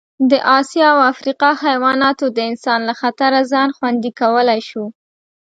[0.31, 4.85] د اسیا او افریقا حیواناتو د انسان له خطره ځان خوندي کولی شو.